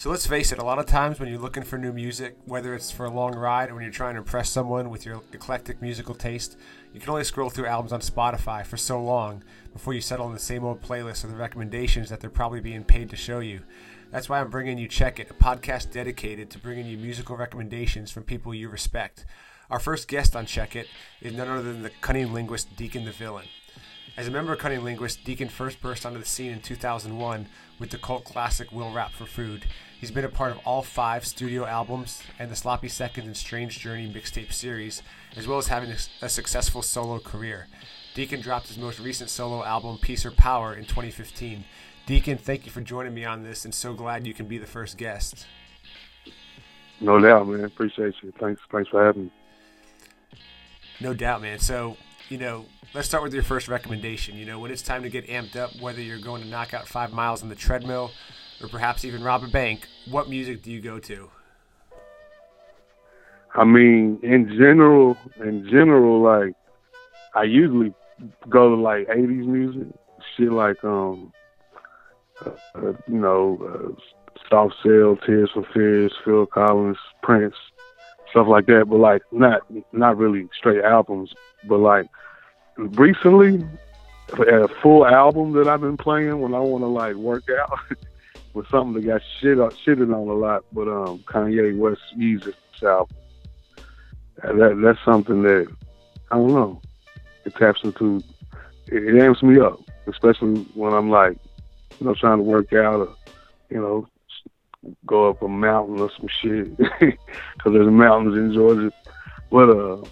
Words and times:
So 0.00 0.10
let's 0.10 0.28
face 0.28 0.52
it, 0.52 0.60
a 0.60 0.64
lot 0.64 0.78
of 0.78 0.86
times 0.86 1.18
when 1.18 1.28
you're 1.28 1.40
looking 1.40 1.64
for 1.64 1.76
new 1.76 1.92
music, 1.92 2.36
whether 2.44 2.72
it's 2.72 2.88
for 2.88 3.06
a 3.06 3.10
long 3.10 3.34
ride 3.34 3.68
or 3.68 3.74
when 3.74 3.82
you're 3.82 3.90
trying 3.90 4.14
to 4.14 4.20
impress 4.20 4.48
someone 4.48 4.90
with 4.90 5.04
your 5.04 5.20
eclectic 5.32 5.82
musical 5.82 6.14
taste, 6.14 6.56
you 6.94 7.00
can 7.00 7.10
only 7.10 7.24
scroll 7.24 7.50
through 7.50 7.66
albums 7.66 7.92
on 7.92 7.98
Spotify 7.98 8.64
for 8.64 8.76
so 8.76 9.02
long 9.02 9.42
before 9.72 9.94
you 9.94 10.00
settle 10.00 10.26
on 10.26 10.32
the 10.32 10.38
same 10.38 10.62
old 10.62 10.80
playlist 10.82 11.24
of 11.24 11.30
the 11.30 11.36
recommendations 11.36 12.10
that 12.10 12.20
they're 12.20 12.30
probably 12.30 12.60
being 12.60 12.84
paid 12.84 13.10
to 13.10 13.16
show 13.16 13.40
you. 13.40 13.62
That's 14.12 14.28
why 14.28 14.38
I'm 14.38 14.50
bringing 14.50 14.78
you 14.78 14.86
Check 14.86 15.18
It, 15.18 15.32
a 15.32 15.34
podcast 15.34 15.90
dedicated 15.90 16.48
to 16.50 16.60
bringing 16.60 16.86
you 16.86 16.96
musical 16.96 17.36
recommendations 17.36 18.12
from 18.12 18.22
people 18.22 18.54
you 18.54 18.68
respect. 18.68 19.26
Our 19.68 19.80
first 19.80 20.06
guest 20.06 20.36
on 20.36 20.46
Check 20.46 20.76
It 20.76 20.86
is 21.20 21.34
none 21.34 21.48
other 21.48 21.72
than 21.72 21.82
the 21.82 21.90
cunning 22.02 22.32
linguist 22.32 22.76
Deacon 22.76 23.04
the 23.04 23.10
Villain. 23.10 23.46
As 24.16 24.26
a 24.26 24.30
member 24.30 24.52
of 24.52 24.58
Cunning 24.58 24.82
Linguist, 24.82 25.24
Deacon 25.24 25.48
first 25.48 25.80
burst 25.80 26.04
onto 26.04 26.18
the 26.18 26.24
scene 26.24 26.50
in 26.50 26.60
2001 26.60 27.46
with 27.78 27.90
the 27.90 27.98
cult 27.98 28.24
classic 28.24 28.72
Will 28.72 28.92
Rap 28.92 29.12
for 29.12 29.26
Food. 29.26 29.66
He's 30.00 30.10
been 30.10 30.24
a 30.24 30.28
part 30.28 30.52
of 30.52 30.58
all 30.64 30.82
five 30.82 31.24
studio 31.24 31.64
albums 31.64 32.22
and 32.38 32.50
the 32.50 32.56
Sloppy 32.56 32.88
Seconds 32.88 33.26
and 33.26 33.36
Strange 33.36 33.78
Journey 33.78 34.12
mixtape 34.12 34.52
series, 34.52 35.02
as 35.36 35.46
well 35.46 35.58
as 35.58 35.68
having 35.68 35.94
a 36.22 36.28
successful 36.28 36.82
solo 36.82 37.18
career. 37.18 37.68
Deacon 38.14 38.40
dropped 38.40 38.68
his 38.68 38.78
most 38.78 38.98
recent 38.98 39.30
solo 39.30 39.64
album, 39.64 39.98
Peace 39.98 40.26
or 40.26 40.32
Power, 40.32 40.74
in 40.74 40.84
2015. 40.84 41.64
Deacon, 42.06 42.38
thank 42.38 42.66
you 42.66 42.72
for 42.72 42.80
joining 42.80 43.14
me 43.14 43.24
on 43.24 43.42
this, 43.42 43.64
and 43.64 43.74
so 43.74 43.92
glad 43.94 44.26
you 44.26 44.34
can 44.34 44.46
be 44.46 44.58
the 44.58 44.66
first 44.66 44.96
guest. 44.96 45.46
No 47.00 47.20
doubt, 47.20 47.46
man. 47.46 47.64
Appreciate 47.64 48.14
you. 48.22 48.32
Thanks, 48.40 48.60
thanks 48.72 48.90
for 48.90 49.04
having 49.04 49.24
me. 49.24 49.32
No 51.00 51.14
doubt, 51.14 51.42
man. 51.42 51.60
So, 51.60 51.96
you 52.28 52.38
know, 52.38 52.66
let's 52.94 53.08
start 53.08 53.22
with 53.22 53.34
your 53.34 53.42
first 53.42 53.68
recommendation. 53.68 54.36
You 54.36 54.46
know, 54.46 54.58
when 54.58 54.70
it's 54.70 54.82
time 54.82 55.02
to 55.02 55.10
get 55.10 55.26
amped 55.28 55.56
up, 55.56 55.70
whether 55.80 56.00
you're 56.00 56.18
going 56.18 56.42
to 56.42 56.48
knock 56.48 56.74
out 56.74 56.86
five 56.86 57.12
miles 57.12 57.42
on 57.42 57.48
the 57.48 57.54
treadmill 57.54 58.10
or 58.62 58.68
perhaps 58.68 59.04
even 59.04 59.22
rob 59.22 59.44
a 59.44 59.48
bank, 59.48 59.86
what 60.10 60.28
music 60.28 60.62
do 60.62 60.70
you 60.70 60.80
go 60.80 60.98
to? 61.00 61.30
I 63.54 63.64
mean, 63.64 64.18
in 64.22 64.48
general, 64.48 65.16
in 65.40 65.64
general, 65.70 66.22
like 66.22 66.54
I 67.34 67.44
usually 67.44 67.94
go 68.48 68.68
to 68.68 68.80
like 68.80 69.08
'80s 69.08 69.46
music, 69.46 69.88
shit 70.36 70.52
like 70.52 70.82
um, 70.84 71.32
uh, 72.44 72.50
uh, 72.74 72.92
you 73.06 73.18
know, 73.18 73.58
uh, 73.96 74.00
Soft 74.50 74.74
Cell, 74.82 75.18
Tears 75.24 75.50
for 75.54 75.66
Fears, 75.72 76.12
Phil 76.24 76.46
Collins, 76.46 76.98
Prince, 77.22 77.54
stuff 78.30 78.46
like 78.48 78.66
that. 78.66 78.84
But 78.88 78.98
like 78.98 79.22
not 79.32 79.62
not 79.92 80.18
really 80.18 80.48
straight 80.56 80.84
albums, 80.84 81.32
but 81.66 81.78
like 81.78 82.06
recently, 82.78 83.66
a 84.32 84.68
full 84.82 85.06
album 85.06 85.52
that 85.52 85.68
I've 85.68 85.80
been 85.80 85.96
playing 85.96 86.40
when 86.40 86.54
I 86.54 86.60
want 86.60 86.82
to 86.82 86.88
like 86.88 87.16
work 87.16 87.44
out 87.50 87.78
was 88.54 88.66
something 88.70 88.94
that 88.94 89.06
got 89.06 89.22
shit 89.40 89.58
up, 89.58 89.72
shitted 89.72 90.14
on 90.14 90.28
a 90.28 90.32
lot. 90.32 90.64
But 90.72 90.88
um, 90.88 91.18
Kanye 91.20 91.76
West 91.76 92.00
Yeezus 92.16 92.54
album. 92.82 93.16
That 94.42 94.80
that's 94.82 95.04
something 95.04 95.42
that 95.42 95.66
I 96.30 96.36
don't 96.36 96.52
know. 96.52 96.80
It 97.44 97.54
taps 97.56 97.80
into. 97.82 98.22
It, 98.86 99.14
it 99.14 99.22
amps 99.22 99.42
me 99.42 99.58
up, 99.58 99.80
especially 100.06 100.62
when 100.74 100.94
I'm 100.94 101.10
like, 101.10 101.36
you 101.98 102.06
know, 102.06 102.14
trying 102.14 102.38
to 102.38 102.44
work 102.44 102.72
out 102.72 103.00
or, 103.00 103.14
you 103.68 103.80
know, 103.80 104.06
go 105.04 105.28
up 105.28 105.42
a 105.42 105.48
mountain 105.48 106.00
or 106.00 106.10
some 106.16 106.28
shit 106.40 106.76
because 106.76 107.72
there's 107.72 107.90
mountains 107.90 108.36
in 108.36 108.52
Georgia. 108.52 108.92
But 109.50 109.70
uh, 109.70 110.02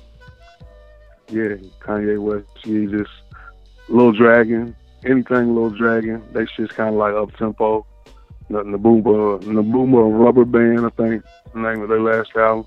yeah, 1.29 1.57
Kanye 1.81 2.21
West, 2.21 2.47
Yeezus, 2.65 3.07
Little 3.89 4.13
Dragon, 4.13 4.77
anything 5.05 5.55
Little 5.55 5.71
Dragon, 5.71 6.23
they 6.33 6.47
shit's 6.47 6.73
kind 6.73 6.91
of 6.91 6.97
like 6.97 7.15
up 7.15 7.37
tempo. 7.37 7.87
Nothing 8.49 8.73
the 8.73 8.79
Boomer, 8.79 9.39
Nabuma 9.41 10.09
Rubberband, 10.09 10.87
I 10.87 10.91
think 11.03 11.25
the 11.53 11.61
name 11.61 11.83
of 11.83 11.89
their 11.89 12.01
last 12.01 12.31
album. 12.37 12.65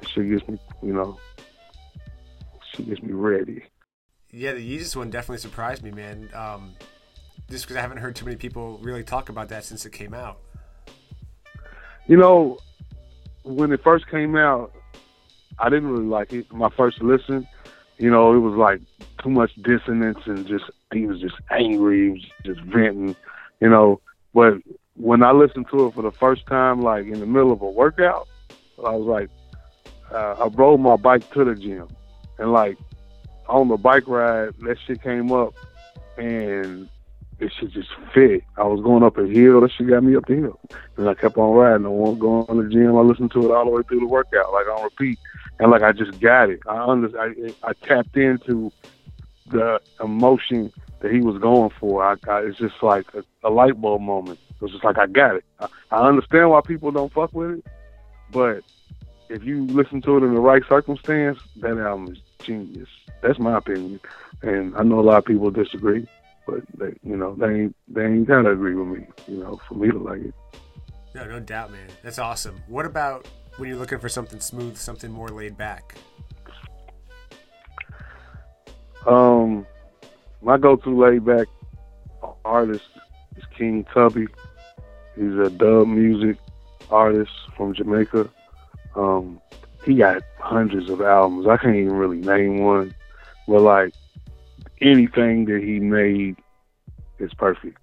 That 0.00 0.08
shit 0.10 0.28
gets 0.28 0.46
me, 0.46 0.58
you 0.82 0.92
know, 0.92 1.18
shit 2.74 2.86
gets 2.86 3.02
me 3.02 3.12
ready. 3.12 3.62
Yeah, 4.30 4.52
the 4.52 4.78
Yeezus 4.78 4.94
one 4.94 5.10
definitely 5.10 5.38
surprised 5.38 5.82
me, 5.82 5.90
man. 5.90 6.28
Um, 6.34 6.74
just 7.48 7.64
because 7.64 7.76
I 7.76 7.80
haven't 7.80 7.98
heard 7.98 8.14
too 8.14 8.26
many 8.26 8.36
people 8.36 8.78
really 8.82 9.02
talk 9.02 9.30
about 9.30 9.48
that 9.48 9.64
since 9.64 9.86
it 9.86 9.92
came 9.92 10.12
out. 10.12 10.38
You 12.06 12.16
know, 12.16 12.58
when 13.42 13.72
it 13.72 13.82
first 13.82 14.06
came 14.08 14.36
out, 14.36 14.72
I 15.58 15.68
didn't 15.68 15.88
really 15.88 16.04
like 16.04 16.32
it. 16.32 16.52
My 16.52 16.68
first 16.76 17.00
listen, 17.02 17.46
you 18.00 18.10
know, 18.10 18.34
it 18.34 18.38
was 18.38 18.56
like 18.56 18.80
too 19.22 19.28
much 19.28 19.50
dissonance 19.62 20.18
and 20.24 20.46
just 20.46 20.64
he 20.92 21.06
was 21.06 21.20
just 21.20 21.34
angry, 21.50 22.04
he 22.04 22.10
was 22.12 22.24
just 22.46 22.60
venting, 22.62 23.14
you 23.60 23.68
know. 23.68 24.00
But 24.32 24.54
when 24.96 25.22
I 25.22 25.32
listened 25.32 25.66
to 25.70 25.86
it 25.86 25.94
for 25.94 26.02
the 26.02 26.12
first 26.12 26.46
time, 26.46 26.82
like 26.82 27.04
in 27.04 27.20
the 27.20 27.26
middle 27.26 27.52
of 27.52 27.60
a 27.60 27.70
workout, 27.70 28.26
I 28.78 28.96
was 28.96 29.06
like, 29.06 29.28
uh, 30.10 30.44
I 30.44 30.46
rode 30.46 30.80
my 30.80 30.96
bike 30.96 31.30
to 31.34 31.44
the 31.44 31.54
gym, 31.54 31.88
and 32.38 32.52
like 32.52 32.78
on 33.48 33.68
the 33.68 33.76
bike 33.76 34.08
ride, 34.08 34.54
that 34.60 34.78
shit 34.86 35.02
came 35.02 35.30
up, 35.30 35.54
and 36.16 36.88
it 37.40 37.52
shit 37.58 37.72
just 37.72 37.90
fit. 38.12 38.44
I 38.56 38.64
was 38.64 38.80
going 38.82 39.02
up 39.02 39.18
a 39.18 39.26
hill, 39.26 39.60
that 39.60 39.72
shit 39.72 39.88
got 39.88 40.04
me 40.04 40.16
up 40.16 40.26
the 40.26 40.36
hill, 40.36 40.60
and 40.96 41.08
I 41.08 41.14
kept 41.14 41.36
on 41.36 41.54
riding. 41.54 41.86
I 41.86 41.88
won't 41.88 42.18
go 42.18 42.44
on 42.48 42.56
the 42.58 42.68
gym. 42.68 42.96
I 42.96 43.00
listened 43.00 43.32
to 43.32 43.44
it 43.46 43.54
all 43.54 43.64
the 43.64 43.70
way 43.70 43.82
through 43.88 44.00
the 44.00 44.06
workout, 44.06 44.52
like 44.52 44.66
on 44.66 44.84
repeat 44.84 45.18
and 45.60 45.70
like 45.70 45.82
I 45.82 45.92
just 45.92 46.18
got 46.20 46.50
it. 46.50 46.60
I 46.66 46.82
under 46.82 47.08
I, 47.20 47.52
I 47.62 47.72
tapped 47.74 48.16
into 48.16 48.72
the 49.46 49.80
emotion 50.02 50.72
that 51.00 51.12
he 51.12 51.20
was 51.20 51.38
going 51.38 51.70
for. 51.78 52.02
I, 52.02 52.16
I 52.28 52.40
it's 52.40 52.58
just 52.58 52.82
like 52.82 53.06
a, 53.14 53.22
a, 53.44 53.50
light 53.50 53.80
bulb 53.80 54.00
moment. 54.00 54.40
It 54.50 54.62
was 54.62 54.72
just 54.72 54.84
like 54.84 54.98
I 54.98 55.06
got 55.06 55.36
it. 55.36 55.44
I, 55.60 55.68
I 55.90 56.08
understand 56.08 56.50
why 56.50 56.62
people 56.62 56.90
don't 56.90 57.12
fuck 57.12 57.32
with 57.34 57.58
it, 57.58 57.66
but 58.32 58.62
if 59.28 59.44
you 59.44 59.66
listen 59.66 60.00
to 60.02 60.16
it 60.16 60.24
in 60.24 60.34
the 60.34 60.40
right 60.40 60.62
circumstance, 60.66 61.38
that 61.56 61.78
album 61.78 62.12
is 62.12 62.18
genius. 62.42 62.88
That's 63.22 63.38
my 63.38 63.58
opinion, 63.58 64.00
and 64.40 64.74
I 64.76 64.82
know 64.82 64.98
a 64.98 65.02
lot 65.02 65.18
of 65.18 65.24
people 65.26 65.50
disagree, 65.50 66.08
but 66.50 66.62
they, 66.78 67.08
you 67.08 67.16
know, 67.16 67.34
they 67.34 67.46
ain't 67.46 67.76
they 67.88 68.04
ain't 68.04 68.26
gotta 68.26 68.50
agree 68.50 68.74
with 68.74 68.88
me. 68.88 69.06
You 69.28 69.38
know, 69.38 69.60
for 69.68 69.74
me 69.74 69.90
to 69.90 69.98
like 69.98 70.20
it. 70.20 70.34
No, 71.14 71.24
no 71.24 71.40
doubt, 71.40 71.72
man. 71.72 71.88
That's 72.02 72.18
awesome. 72.18 72.62
What 72.68 72.86
about 72.86 73.26
when 73.56 73.68
you're 73.68 73.78
looking 73.78 73.98
for 73.98 74.08
something 74.08 74.40
smooth, 74.40 74.76
something 74.76 75.10
more 75.10 75.28
laid 75.28 75.56
back? 75.56 75.96
Um, 79.06 79.66
my 80.42 80.58
go-to 80.58 80.90
laid 80.90 81.24
back 81.24 81.48
artist 82.44 82.84
is 83.36 83.44
King 83.56 83.84
Tubby. 83.92 84.26
He's 85.16 85.34
a 85.34 85.50
dub 85.50 85.88
music 85.88 86.36
artist 86.90 87.32
from 87.56 87.74
Jamaica. 87.74 88.30
Um, 88.94 89.40
he 89.84 89.94
got 89.94 90.22
hundreds 90.38 90.90
of 90.90 91.00
albums. 91.00 91.46
I 91.46 91.56
can't 91.56 91.76
even 91.76 91.92
really 91.92 92.18
name 92.18 92.64
one, 92.64 92.94
but 93.48 93.60
like 93.60 93.94
anything 94.80 95.46
that 95.46 95.62
he 95.62 95.80
made 95.80 96.36
is 97.20 97.34
perfect. 97.34 97.78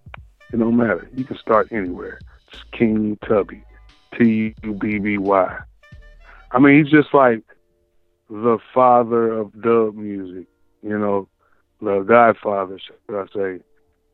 It 0.51 0.57
don't 0.57 0.77
matter. 0.77 1.09
You 1.13 1.23
can 1.23 1.37
start 1.37 1.71
anywhere. 1.71 2.19
It's 2.47 2.63
King 2.71 3.17
Tubby. 3.27 3.63
T 4.17 4.55
U 4.63 4.73
B 4.73 4.99
B 4.99 5.17
Y. 5.17 5.57
I 6.51 6.59
mean, 6.59 6.83
he's 6.83 6.91
just 6.91 7.13
like 7.13 7.43
the 8.29 8.57
father 8.73 9.31
of 9.31 9.51
dub 9.61 9.95
music, 9.95 10.47
you 10.81 10.97
know, 10.97 11.27
the 11.81 11.99
godfather, 12.01 12.79
should 12.79 13.15
I 13.15 13.25
say. 13.33 13.63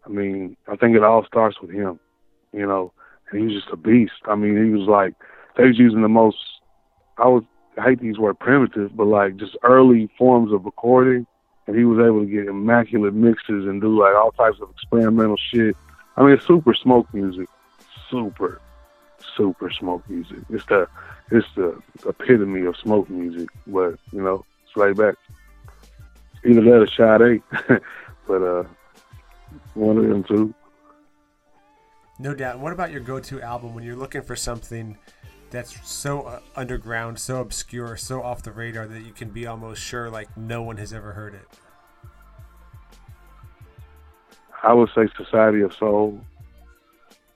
I 0.05 0.09
mean, 0.09 0.57
I 0.67 0.75
think 0.75 0.95
it 0.95 1.03
all 1.03 1.25
starts 1.25 1.61
with 1.61 1.71
him, 1.71 1.99
you 2.51 2.65
know, 2.65 2.91
and 3.29 3.39
he 3.39 3.45
was 3.45 3.63
just 3.63 3.73
a 3.73 3.77
beast. 3.77 4.13
I 4.25 4.35
mean, 4.35 4.63
he 4.63 4.71
was 4.71 4.87
like, 4.87 5.13
they 5.55 5.67
was 5.67 5.79
using 5.79 6.01
the 6.01 6.09
most, 6.09 6.37
I 7.17 7.27
would 7.27 7.45
I 7.77 7.83
hate 7.89 7.99
these 7.99 8.19
word 8.19 8.39
primitive, 8.39 8.95
but 8.95 9.07
like 9.07 9.37
just 9.37 9.57
early 9.63 10.09
forms 10.17 10.51
of 10.51 10.65
recording, 10.65 11.25
and 11.67 11.77
he 11.77 11.85
was 11.85 11.99
able 12.05 12.21
to 12.21 12.25
get 12.25 12.47
immaculate 12.47 13.13
mixes 13.13 13.65
and 13.67 13.81
do 13.81 13.99
like 13.99 14.15
all 14.15 14.31
types 14.31 14.59
of 14.61 14.69
experimental 14.71 15.37
shit. 15.37 15.75
I 16.17 16.23
mean, 16.23 16.39
super 16.39 16.73
smoke 16.73 17.11
music, 17.13 17.47
super 18.09 18.59
super 19.35 19.71
smoke 19.71 20.07
music. 20.09 20.39
It's 20.49 20.65
the 20.65 20.87
it's 21.31 21.47
the 21.55 21.81
epitome 22.05 22.65
of 22.65 22.75
smoke 22.77 23.09
music, 23.09 23.49
but 23.67 23.97
you 24.11 24.21
know, 24.21 24.45
it's 24.65 24.75
laid 24.75 24.97
back. 24.97 25.15
Either 26.45 26.61
that 26.61 26.81
or 26.81 26.87
Sade, 26.87 27.81
but 28.27 28.41
uh, 28.41 28.63
one 29.73 29.97
of 29.97 30.03
them 30.07 30.23
two. 30.23 30.53
No 32.19 32.33
doubt. 32.35 32.59
What 32.59 32.73
about 32.73 32.91
your 32.91 33.01
go-to 33.01 33.41
album 33.41 33.73
when 33.73 33.83
you're 33.83 33.95
looking 33.95 34.21
for 34.21 34.35
something 34.35 34.97
that's 35.53 35.87
so 35.87 36.23
uh, 36.23 36.39
underground, 36.55 37.19
so 37.19 37.39
obscure, 37.39 37.95
so 37.95 38.23
off 38.23 38.41
the 38.41 38.51
radar 38.51 38.87
that 38.87 39.01
you 39.03 39.13
can 39.13 39.29
be 39.29 39.45
almost 39.45 39.81
sure 39.81 40.09
like 40.09 40.35
no 40.35 40.63
one 40.63 40.77
has 40.77 40.91
ever 40.91 41.13
heard 41.13 41.35
it? 41.35 41.47
I 44.63 44.73
would 44.73 44.89
say 44.95 45.07
Society 45.15 45.61
of 45.61 45.73
Soul. 45.73 46.19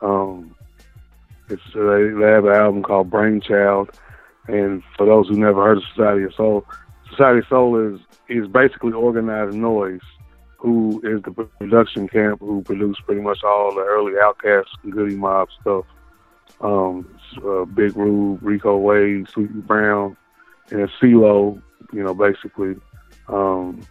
Um, 0.02 0.56
it's 1.48 1.62
uh, 1.76 2.20
they, 2.20 2.32
have 2.32 2.46
an 2.46 2.54
album 2.54 2.84
called 2.84 3.10
Brainchild, 3.10 3.92
and 4.48 4.84
for 4.98 5.06
those 5.06 5.28
who 5.28 5.36
never 5.36 5.64
heard 5.64 5.78
of 5.78 5.84
Society 5.96 6.24
of 6.24 6.34
Soul, 6.34 6.66
Society 7.12 7.40
of 7.40 7.48
Soul 7.48 7.94
is 7.94 8.02
is 8.30 8.48
basically 8.48 8.94
Organized 8.94 9.56
Noize, 9.56 10.02
who 10.58 11.00
is 11.04 11.22
the 11.22 11.32
production 11.60 12.08
camp 12.08 12.40
who 12.40 12.64
produced 12.64 13.06
pretty 13.06 13.22
much 13.22 13.44
all 13.44 13.76
the 13.76 13.82
early 13.82 14.14
Outkast 14.14 14.66
and 14.84 14.92
Goodie 14.92 15.16
Mob 15.16 15.50
stuff. 15.62 15.86
Um, 16.60 17.08
uh, 17.46 17.66
Big 17.66 17.96
Rube, 17.96 18.40
Rico 18.42 18.78
Wade, 18.78 19.30
Sleepy 19.30 19.62
Brown, 19.62 20.18
and 20.72 20.90
CeeLo. 21.00 21.62
You 21.94 22.04
know, 22.04 22.14
basically, 22.14 22.76
um, 23.28 23.82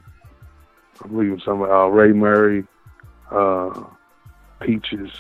I 1.03 1.09
believe 1.09 1.41
some 1.45 1.63
uh, 1.63 1.87
Ray 1.87 2.13
Murray, 2.13 2.65
uh, 3.31 3.85
Peaches. 4.61 5.11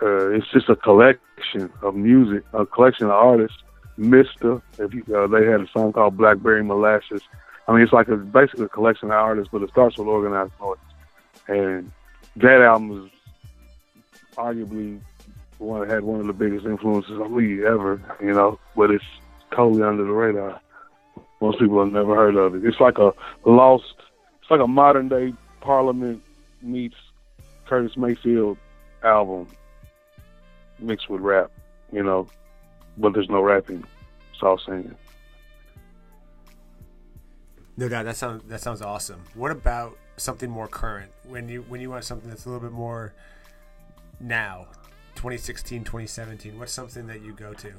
Uh, 0.00 0.30
it's 0.30 0.50
just 0.50 0.68
a 0.68 0.76
collection 0.76 1.70
of 1.82 1.94
music, 1.94 2.44
a 2.52 2.64
collection 2.66 3.06
of 3.06 3.12
artists. 3.12 3.58
Mister, 3.98 4.62
if 4.78 4.94
you, 4.94 5.04
uh, 5.14 5.26
they 5.26 5.44
had 5.44 5.60
a 5.60 5.68
song 5.68 5.92
called 5.92 6.16
Blackberry 6.16 6.64
Molasses. 6.64 7.22
I 7.68 7.72
mean, 7.72 7.82
it's 7.82 7.92
like 7.92 8.08
a 8.08 8.16
basically 8.16 8.64
a 8.64 8.68
collection 8.68 9.08
of 9.08 9.14
artists, 9.14 9.50
but 9.52 9.62
it 9.62 9.70
starts 9.70 9.98
with 9.98 10.08
Organized 10.08 10.52
Noize. 10.58 10.78
And 11.46 11.92
that 12.36 12.62
album 12.62 13.04
is 13.04 14.34
arguably 14.36 15.00
one 15.62 15.88
had 15.88 16.02
one 16.02 16.20
of 16.20 16.26
the 16.26 16.32
biggest 16.32 16.66
influences 16.66 17.18
on 17.18 17.36
me 17.36 17.64
ever, 17.64 18.00
you 18.20 18.32
know. 18.32 18.58
But 18.76 18.90
it's 18.90 19.04
totally 19.50 19.82
under 19.82 20.04
the 20.04 20.12
radar. 20.12 20.60
Most 21.40 21.58
people 21.58 21.82
have 21.82 21.92
never 21.92 22.14
heard 22.14 22.36
of 22.36 22.54
it. 22.54 22.64
It's 22.64 22.80
like 22.80 22.98
a 22.98 23.12
lost. 23.44 23.94
It's 24.40 24.50
like 24.50 24.60
a 24.60 24.66
modern 24.66 25.08
day 25.08 25.34
Parliament 25.60 26.22
meets 26.60 26.96
Curtis 27.66 27.96
Mayfield 27.96 28.58
album 29.02 29.46
mixed 30.78 31.08
with 31.08 31.20
rap, 31.20 31.50
you 31.92 32.02
know. 32.02 32.26
But 32.98 33.14
there's 33.14 33.30
no 33.30 33.40
rapping. 33.40 33.84
It's 34.32 34.42
all 34.42 34.58
singing. 34.58 34.94
No 37.76 37.88
doubt. 37.88 38.04
That 38.04 38.16
sounds 38.16 38.42
that 38.48 38.60
sounds 38.60 38.82
awesome. 38.82 39.22
What 39.34 39.50
about 39.50 39.96
something 40.16 40.50
more 40.50 40.68
current? 40.68 41.10
When 41.24 41.48
you 41.48 41.62
when 41.62 41.80
you 41.80 41.90
want 41.90 42.04
something 42.04 42.28
that's 42.28 42.44
a 42.44 42.50
little 42.50 42.60
bit 42.60 42.72
more 42.72 43.14
now, 44.20 44.66
2016, 45.22 45.84
2017. 45.84 46.58
What's 46.58 46.72
something 46.72 47.06
that 47.06 47.22
you 47.22 47.32
go 47.32 47.54
to? 47.54 47.72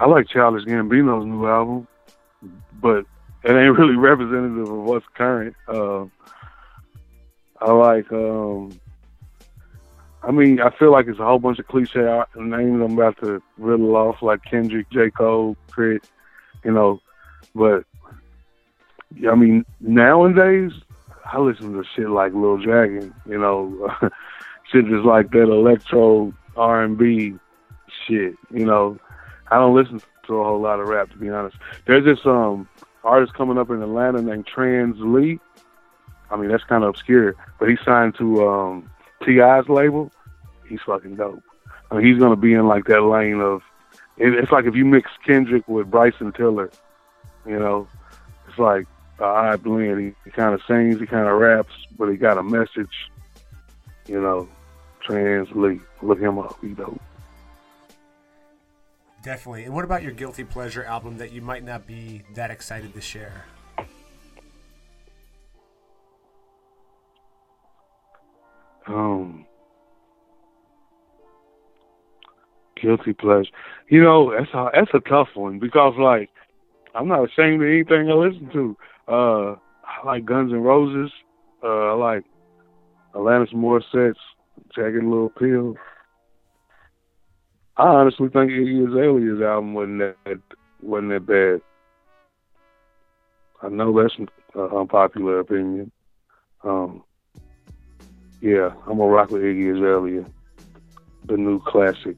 I 0.00 0.06
like 0.06 0.26
Childish 0.30 0.64
Gambino's 0.64 1.26
new 1.26 1.46
album, 1.46 1.86
but 2.80 3.04
it 3.44 3.50
ain't 3.50 3.78
really 3.78 3.96
representative 3.98 4.70
of 4.70 4.78
what's 4.84 5.04
current. 5.14 5.54
Uh, 5.68 6.06
I 7.60 7.70
like. 7.70 8.10
Um, 8.10 8.80
I 10.22 10.30
mean, 10.30 10.58
I 10.58 10.70
feel 10.78 10.90
like 10.90 11.06
it's 11.06 11.20
a 11.20 11.24
whole 11.26 11.38
bunch 11.38 11.58
of 11.58 11.68
cliche 11.68 12.00
names 12.34 12.80
I'm 12.82 12.98
about 12.98 13.18
to 13.22 13.42
riddle 13.58 13.94
off, 13.94 14.22
like 14.22 14.42
Kendrick, 14.42 14.88
J. 14.90 15.10
Cole, 15.10 15.54
Crit, 15.70 16.08
you 16.64 16.72
know. 16.72 16.98
But 17.54 17.84
I 19.30 19.34
mean, 19.34 19.66
nowadays 19.80 20.72
I 21.30 21.38
listen 21.38 21.74
to 21.74 21.84
shit 21.94 22.08
like 22.08 22.32
Little 22.32 22.58
Dragon, 22.58 23.14
you 23.26 23.38
know, 23.38 23.90
shit 24.72 24.86
just 24.86 25.04
like 25.04 25.30
that 25.32 25.42
electro 25.42 26.32
R 26.56 26.82
and 26.82 26.96
B 26.96 27.34
shit, 28.06 28.34
you 28.50 28.64
know. 28.64 28.98
I 29.50 29.58
don't 29.58 29.74
listen 29.74 30.00
to 30.26 30.34
a 30.34 30.44
whole 30.44 30.60
lot 30.60 30.80
of 30.80 30.88
rap 30.88 31.10
to 31.10 31.16
be 31.16 31.28
honest. 31.28 31.56
There's 31.86 32.04
this 32.04 32.24
um 32.24 32.68
artist 33.04 33.34
coming 33.34 33.58
up 33.58 33.70
in 33.70 33.82
Atlanta 33.82 34.22
named 34.22 34.46
Translee. 34.46 35.38
I 36.30 36.36
mean 36.36 36.50
that's 36.50 36.64
kind 36.64 36.82
of 36.82 36.90
obscure, 36.90 37.34
but 37.58 37.68
he's 37.68 37.80
signed 37.84 38.14
to 38.18 38.48
um 38.48 38.90
T.I.'s 39.24 39.68
label. 39.68 40.10
He's 40.66 40.80
fucking 40.84 41.16
dope. 41.16 41.42
I 41.90 41.96
mean, 41.96 42.06
he's 42.06 42.18
gonna 42.18 42.36
be 42.36 42.54
in 42.54 42.66
like 42.66 42.86
that 42.86 43.02
lane 43.02 43.40
of. 43.40 43.62
it's 44.16 44.52
like 44.52 44.64
if 44.64 44.74
you 44.74 44.84
mix 44.84 45.10
Kendrick 45.26 45.66
with 45.68 45.90
Bryson 45.90 46.32
Tiller, 46.32 46.70
you 47.46 47.58
know, 47.58 47.88
it's 48.48 48.58
like 48.58 48.86
odd 49.20 49.62
blend. 49.62 50.14
He, 50.24 50.30
kind 50.30 50.54
of 50.54 50.60
sings, 50.66 50.98
he 50.98 51.06
kind 51.06 51.28
of 51.28 51.38
raps, 51.38 51.72
but 51.96 52.08
he 52.08 52.16
got 52.16 52.38
a 52.38 52.42
message. 52.42 53.10
You 54.06 54.20
know, 54.20 54.48
Translee. 55.06 55.80
Look 56.02 56.20
him 56.20 56.38
up. 56.38 56.56
He 56.60 56.68
dope. 56.68 57.00
Definitely. 59.22 59.64
And 59.64 59.74
what 59.74 59.84
about 59.84 60.02
your 60.02 60.12
guilty 60.12 60.44
pleasure 60.44 60.84
album 60.84 61.18
that 61.18 61.32
you 61.32 61.42
might 61.42 61.64
not 61.64 61.86
be 61.86 62.22
that 62.34 62.50
excited 62.50 62.94
to 62.94 63.00
share? 63.00 63.44
Um, 68.86 69.44
guilty 72.80 73.12
pleasure. 73.12 73.50
You 73.88 74.02
know, 74.02 74.32
that's 74.32 74.52
a 74.54 74.70
that's 74.72 74.90
a 74.94 75.00
tough 75.00 75.28
one 75.34 75.58
because 75.58 75.94
like 75.98 76.30
I'm 76.94 77.08
not 77.08 77.24
ashamed 77.24 77.62
of 77.62 77.68
anything 77.68 78.10
I 78.10 78.14
listen 78.14 78.50
to. 78.52 78.76
Uh, 79.08 79.56
I 79.84 80.04
like 80.06 80.24
Guns 80.26 80.52
N' 80.52 80.60
Roses. 80.60 81.10
Uh, 81.62 81.66
I 81.66 81.92
like 81.94 82.24
Alanis 83.14 83.52
Morissette's 83.54 84.18
Jagged 84.74 85.02
Little 85.02 85.30
Pill. 85.30 85.76
I 87.76 87.86
honestly 87.86 88.28
think 88.28 88.50
Iggy 88.50 88.88
Azalea's 88.88 89.40
album 89.40 89.74
wasn't 89.74 89.98
that 89.98 90.40
wasn't 90.82 91.10
that 91.10 91.26
bad. 91.26 91.60
I 93.62 93.68
know 93.68 94.00
that's 94.00 94.14
an 94.18 94.28
unpopular 94.54 95.40
opinion. 95.40 95.90
Um, 96.64 97.02
yeah, 98.40 98.72
I'm 98.86 98.98
gonna 98.98 99.06
rock 99.06 99.30
with 99.30 99.42
Iggy 99.42 99.76
Azalea, 99.76 100.24
the 101.24 101.36
new 101.36 101.60
classic. 101.60 102.16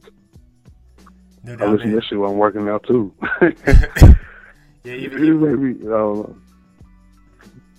No 1.44 1.52
I 1.52 1.66
listen 1.66 1.76
man. 1.76 1.78
to 1.78 1.94
that 1.96 2.04
shit 2.04 2.18
while 2.18 2.30
I'm 2.30 2.38
working 2.38 2.68
out 2.68 2.84
too. 2.86 3.14
yeah, 3.42 3.54
even, 4.84 5.24
even, 5.24 5.40
maybe 5.40 5.86
I 5.86 5.90
don't 5.90 6.16
know. 6.16 6.36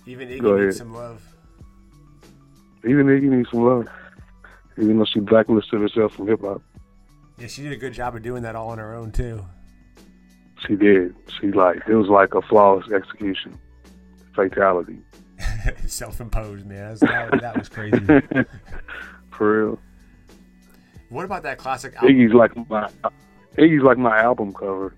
Even 0.06 0.28
Go 0.28 0.34
Iggy 0.34 0.54
ahead. 0.54 0.64
needs 0.66 0.78
some 0.78 0.94
love. 0.94 1.22
Even 2.84 3.06
Iggy 3.06 3.22
needs 3.30 3.50
some 3.50 3.64
love, 3.64 3.86
even 4.78 4.98
though 4.98 5.04
she 5.04 5.20
blacklisted 5.20 5.80
herself 5.80 6.14
from 6.14 6.26
hip 6.28 6.40
hop. 6.40 6.62
Yeah, 7.38 7.46
she 7.46 7.62
did 7.62 7.72
a 7.72 7.76
good 7.76 7.92
job 7.92 8.14
of 8.16 8.22
doing 8.22 8.42
that 8.42 8.56
all 8.56 8.70
on 8.70 8.78
her 8.78 8.94
own 8.94 9.12
too. 9.12 9.44
She 10.66 10.76
did. 10.76 11.14
She 11.40 11.48
like 11.52 11.80
it 11.88 11.94
was 11.94 12.08
like 12.08 12.34
a 12.34 12.42
flawless 12.42 12.90
execution, 12.92 13.58
fatality. 14.34 14.98
Self-imposed, 15.86 16.66
man. 16.66 16.94
That, 17.00 17.30
that, 17.30 17.40
that 17.40 17.58
was 17.58 17.68
crazy. 17.68 17.98
For 19.30 19.66
real. 19.66 19.78
What 21.08 21.24
about 21.24 21.42
that 21.42 21.58
classic 21.58 21.94
album? 21.96 22.10
Iggy's 22.14 22.32
like 22.34 22.56
my 22.70 22.88
Iggy's 23.58 23.82
like 23.82 23.98
my 23.98 24.18
album 24.20 24.52
cover. 24.54 24.94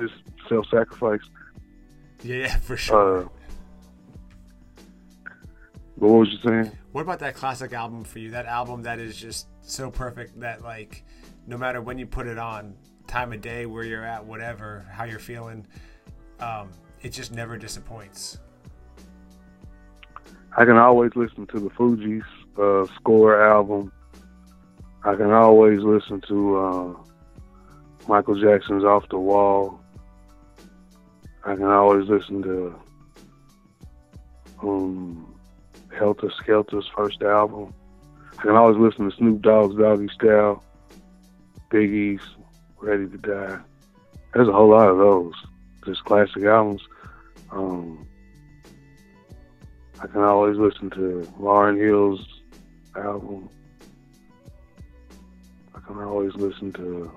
It's 0.00 0.12
self-sacrifice. 0.48 1.20
Yeah, 2.22 2.36
yeah, 2.36 2.56
for 2.58 2.76
sure. 2.76 3.24
Uh, 3.24 3.28
what 5.98 6.20
was 6.20 6.28
you 6.30 6.38
saying? 6.44 6.70
What 6.92 7.02
about 7.02 7.18
that 7.20 7.34
classic 7.34 7.72
album 7.72 8.04
for 8.04 8.18
you? 8.18 8.30
That 8.30 8.46
album 8.46 8.82
that 8.82 8.98
is 8.98 9.16
just 9.16 9.48
so 9.62 9.90
perfect 9.90 10.40
that 10.40 10.62
like 10.62 11.04
no 11.46 11.56
matter 11.56 11.80
when 11.80 11.98
you 11.98 12.06
put 12.06 12.26
it 12.26 12.38
on, 12.38 12.76
time 13.06 13.32
of 13.32 13.40
day, 13.40 13.66
where 13.66 13.84
you're 13.84 14.04
at, 14.04 14.24
whatever, 14.24 14.86
how 14.92 15.04
you're 15.04 15.18
feeling, 15.18 15.66
um, 16.40 16.70
it 17.02 17.10
just 17.10 17.32
never 17.32 17.56
disappoints. 17.56 18.38
I 20.56 20.64
can 20.64 20.76
always 20.76 21.12
listen 21.16 21.46
to 21.48 21.60
the 21.60 21.70
Fugees 21.70 22.22
uh, 22.58 22.86
score 22.96 23.42
album. 23.42 23.92
I 25.04 25.14
can 25.14 25.32
always 25.32 25.80
listen 25.80 26.20
to 26.28 26.58
uh, 26.58 26.94
Michael 28.08 28.40
Jackson's 28.40 28.84
Off 28.84 29.08
the 29.08 29.18
Wall. 29.18 29.80
I 31.44 31.54
can 31.54 31.64
always 31.64 32.08
listen 32.08 32.42
to 32.42 32.80
um, 34.62 35.37
Heltah 35.98 36.32
Skeltah's 36.32 36.88
first 36.96 37.22
album. 37.22 37.74
I 38.38 38.42
can 38.42 38.52
always 38.52 38.78
listen 38.78 39.10
to 39.10 39.16
Snoop 39.16 39.42
Dogg's 39.42 39.74
Doggystyle, 39.74 40.62
Biggie's 41.70 42.22
Ready 42.80 43.08
to 43.08 43.18
Die. 43.18 43.58
There's 44.32 44.48
a 44.48 44.52
whole 44.52 44.70
lot 44.70 44.88
of 44.88 44.98
those, 44.98 45.34
just 45.84 46.04
classic 46.04 46.44
albums. 46.44 46.82
Um, 47.50 48.06
I 50.00 50.06
can 50.06 50.22
always 50.22 50.56
listen 50.56 50.90
to 50.90 51.28
Lauryn 51.40 51.76
Hill's 51.76 52.24
album. 52.96 53.48
I 55.74 55.80
can 55.80 55.98
always 55.98 56.34
listen 56.34 56.72
to 56.74 57.10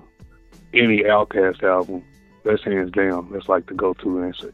any 0.74 1.04
Outkast 1.04 1.62
album. 1.62 2.02
That's 2.44 2.64
hands 2.64 2.90
down. 2.90 3.30
That's 3.30 3.48
like 3.48 3.66
the 3.66 3.74
go-to 3.74 4.24
answer. 4.24 4.52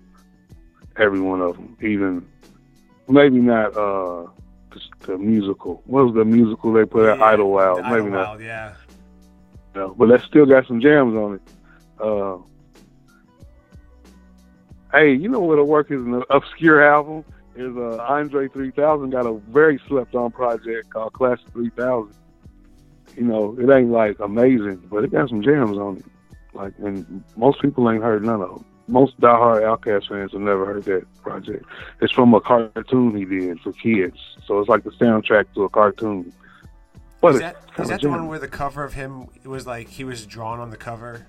Every 0.98 1.20
one 1.20 1.40
of 1.40 1.56
them, 1.56 1.76
even 1.80 2.28
maybe 3.08 3.38
not 3.38 3.76
uh 3.76 4.26
the, 4.70 4.80
the 5.06 5.18
musical. 5.18 5.82
What 5.86 6.06
was 6.06 6.14
the 6.14 6.24
musical 6.24 6.72
they 6.72 6.84
put 6.84 7.08
out? 7.08 7.18
Yeah, 7.18 7.24
Idlewild. 7.24 7.78
the 7.78 7.82
Maybe 7.82 8.10
not. 8.10 8.38
Idlewild, 8.38 8.40
yeah. 8.42 8.74
No, 9.74 9.94
but 9.96 10.08
that 10.08 10.22
still 10.22 10.46
got 10.46 10.66
some 10.66 10.80
jams 10.80 11.14
on 11.16 11.34
it. 11.34 11.42
Uh, 12.00 12.38
hey, 14.92 15.12
you 15.14 15.28
know 15.28 15.40
what'll 15.40 15.66
work 15.66 15.90
is 15.90 16.00
an 16.00 16.22
obscure 16.30 16.82
album 16.82 17.24
is 17.56 17.76
uh, 17.76 17.98
Andre 18.08 18.48
3000 18.48 19.10
got 19.10 19.26
a 19.26 19.34
very 19.50 19.80
slept 19.88 20.14
on 20.14 20.30
project 20.30 20.90
called 20.90 21.12
Class 21.12 21.38
3000. 21.52 22.14
You 23.16 23.24
know, 23.24 23.56
it 23.58 23.68
ain't 23.68 23.90
like 23.90 24.20
amazing, 24.20 24.76
but 24.90 25.02
it 25.04 25.10
got 25.10 25.28
some 25.28 25.42
jams 25.42 25.76
on 25.76 25.96
it. 25.96 26.04
Like, 26.54 26.72
and 26.78 27.24
most 27.36 27.60
people 27.60 27.90
ain't 27.90 28.02
heard 28.02 28.24
none 28.24 28.40
of 28.40 28.50
them. 28.50 28.64
Most 28.88 29.20
diehard 29.20 29.62
Outkast 29.62 30.08
fans 30.08 30.32
have 30.32 30.40
never 30.40 30.64
heard 30.64 30.84
that 30.84 31.06
project. 31.22 31.64
It's 32.00 32.12
from 32.12 32.32
a 32.32 32.40
cartoon 32.40 33.14
he 33.16 33.26
did 33.26 33.60
for 33.60 33.72
kids, 33.72 34.16
so 34.46 34.58
it's 34.60 34.68
like 34.68 34.82
the 34.82 34.90
soundtrack 34.90 35.52
to 35.54 35.64
a 35.64 35.68
cartoon. 35.68 36.32
But 37.20 37.34
is 37.34 37.40
that, 37.40 37.56
is 37.78 37.88
that 37.88 38.00
the 38.00 38.08
one 38.08 38.28
where 38.28 38.38
the 38.38 38.48
cover 38.48 38.84
of 38.84 38.94
him 38.94 39.26
it 39.44 39.48
was 39.48 39.66
like 39.66 39.88
he 39.88 40.04
was 40.04 40.24
drawn 40.24 40.58
on 40.58 40.70
the 40.70 40.76
cover? 40.78 41.26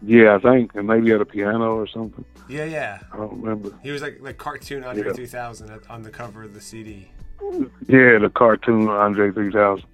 Yeah, 0.00 0.36
I 0.36 0.38
think, 0.38 0.74
and 0.74 0.86
maybe 0.86 1.10
at 1.12 1.20
a 1.20 1.24
piano 1.24 1.74
or 1.76 1.86
something. 1.88 2.24
Yeah, 2.48 2.64
yeah. 2.64 3.00
I 3.12 3.16
don't 3.16 3.40
remember. 3.40 3.76
He 3.82 3.90
was 3.90 4.02
like 4.02 4.18
like 4.20 4.38
cartoon 4.38 4.84
Andre 4.84 5.08
Yeah. 5.08 5.12
3000 5.14 5.80
on 5.90 6.02
the 6.02 6.10
cover 6.10 6.44
of 6.44 6.54
the 6.54 6.60
CD. 6.60 7.08
Yeah, 7.88 8.18
the 8.18 8.30
cartoon 8.32 8.88
Andre 8.88 9.32
3000. 9.32 9.84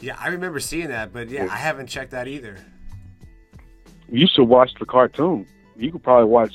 Yeah, 0.00 0.16
I 0.18 0.28
remember 0.28 0.58
seeing 0.58 0.88
that, 0.88 1.12
but 1.12 1.28
yeah, 1.28 1.44
Yeah. 1.44 1.52
I 1.52 1.56
haven't 1.56 1.86
checked 1.86 2.10
that 2.10 2.26
either. 2.26 2.56
You 4.12 4.26
should 4.26 4.44
watch 4.44 4.72
the 4.78 4.84
cartoon. 4.84 5.46
You 5.74 5.90
could 5.90 6.02
probably 6.02 6.28
watch 6.28 6.54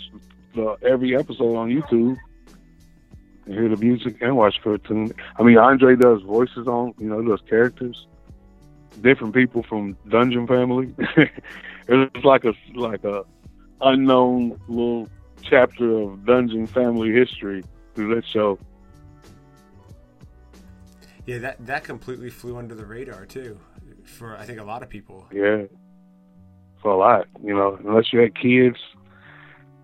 the, 0.53 0.77
every 0.83 1.17
episode 1.17 1.55
on 1.55 1.69
YouTube 1.69 2.15
and 3.45 3.53
hear 3.53 3.67
the 3.67 3.77
music 3.77 4.21
and 4.21 4.37
watch 4.37 4.57
the 4.57 4.77
cartoon. 4.77 5.11
I 5.39 5.43
mean, 5.43 5.57
Andre 5.57 5.95
does 5.95 6.21
voices 6.21 6.67
on, 6.67 6.93
you 6.99 7.09
know, 7.09 7.19
does 7.23 7.41
characters, 7.49 8.05
different 9.01 9.33
people 9.33 9.63
from 9.63 9.97
Dungeon 10.07 10.45
Family. 10.45 10.93
it's 11.87 12.23
like 12.23 12.45
a 12.45 12.53
like 12.75 13.03
a 13.03 13.23
unknown 13.81 14.59
little 14.67 15.09
chapter 15.41 15.97
of 15.97 16.27
Dungeon 16.27 16.67
Family 16.67 17.11
history 17.11 17.63
through 17.95 18.13
that 18.13 18.25
show. 18.27 18.59
Yeah, 21.25 21.39
that 21.39 21.65
that 21.65 21.83
completely 21.83 22.29
flew 22.29 22.57
under 22.57 22.75
the 22.75 22.85
radar 22.85 23.25
too, 23.25 23.59
for 24.05 24.37
I 24.37 24.45
think 24.45 24.59
a 24.59 24.63
lot 24.63 24.83
of 24.83 24.89
people. 24.89 25.25
Yeah, 25.33 25.63
for 26.81 26.91
a 26.91 26.97
lot, 26.97 27.27
you 27.43 27.53
know, 27.53 27.77
unless 27.85 28.11
you 28.13 28.19
had 28.19 28.35
kids 28.35 28.77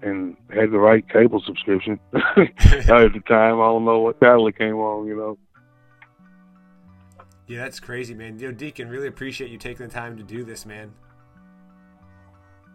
and 0.01 0.35
had 0.49 0.71
the 0.71 0.79
right 0.79 1.07
cable 1.09 1.41
subscription 1.45 1.99
at 2.13 2.23
the 2.35 3.21
time. 3.27 3.59
I 3.59 3.65
don't 3.65 3.85
know 3.85 3.99
what 3.99 4.17
it 4.21 4.57
came 4.57 4.75
on, 4.75 5.07
you 5.07 5.15
know. 5.15 5.37
Yeah, 7.47 7.59
that's 7.59 7.79
crazy, 7.79 8.13
man. 8.13 8.39
Yo, 8.39 8.51
Deacon, 8.51 8.89
really 8.89 9.07
appreciate 9.07 9.51
you 9.51 9.57
taking 9.57 9.87
the 9.87 9.91
time 9.91 10.17
to 10.17 10.23
do 10.23 10.43
this, 10.43 10.65
man. 10.65 10.93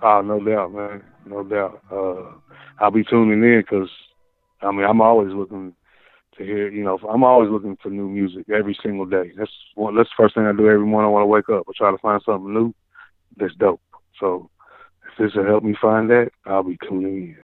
Oh, 0.02 0.20
no 0.20 0.40
doubt, 0.40 0.72
man, 0.72 1.02
no 1.26 1.42
doubt. 1.42 1.82
Uh, 1.90 2.54
I'll 2.78 2.90
be 2.90 3.02
tuning 3.02 3.42
in 3.42 3.60
because, 3.60 3.90
I 4.62 4.70
mean, 4.70 4.84
I'm 4.84 5.00
always 5.00 5.32
looking 5.32 5.74
to 6.36 6.44
hear, 6.44 6.68
you 6.68 6.84
know, 6.84 6.98
I'm 7.08 7.24
always 7.24 7.50
looking 7.50 7.76
for 7.82 7.90
new 7.90 8.08
music 8.08 8.48
every 8.48 8.78
single 8.80 9.06
day. 9.06 9.32
That's 9.36 9.50
one. 9.74 9.96
That's 9.96 10.08
the 10.10 10.22
first 10.22 10.34
thing 10.34 10.46
I 10.46 10.52
do 10.52 10.68
every 10.68 10.86
morning 10.86 11.10
when 11.10 11.22
I 11.22 11.26
wake 11.26 11.48
up. 11.48 11.64
I 11.68 11.72
try 11.76 11.90
to 11.90 11.98
find 11.98 12.22
something 12.24 12.54
new 12.54 12.72
that's 13.36 13.54
dope. 13.56 13.80
So, 14.20 14.50
if 15.06 15.18
this 15.18 15.34
will 15.34 15.46
help 15.46 15.64
me 15.64 15.74
find 15.80 16.10
that, 16.10 16.30
I'll 16.46 16.62
be 16.62 16.78
tuning 16.88 17.36
in. 17.36 17.47